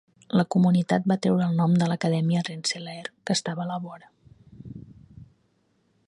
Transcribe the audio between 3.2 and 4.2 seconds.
que estava a la vora.